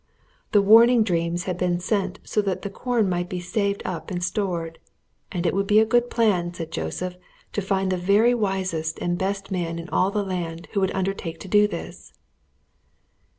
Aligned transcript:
The 0.51 0.63
warning 0.63 1.03
dreams 1.03 1.43
had 1.43 1.59
been 1.59 1.79
sent 1.79 2.17
so 2.23 2.41
that 2.41 2.63
the 2.63 2.71
corn 2.71 3.07
might 3.07 3.29
be 3.29 3.39
saved 3.39 3.83
up 3.85 4.09
and 4.09 4.23
stored. 4.23 4.79
And 5.31 5.45
it 5.45 5.53
would 5.53 5.67
be 5.67 5.79
a 5.79 5.85
good 5.85 6.09
plan, 6.09 6.55
said 6.55 6.71
Joseph, 6.71 7.17
to 7.53 7.61
find 7.61 7.91
the 7.91 7.97
very 7.97 8.33
wisest 8.33 8.97
and 8.97 9.15
best 9.15 9.51
man 9.51 9.77
in 9.77 9.87
all 9.89 10.09
the 10.09 10.23
land 10.25 10.67
who 10.71 10.79
would 10.79 10.95
undertake 10.95 11.39
to 11.41 11.47
do 11.47 11.67
this. 11.67 12.13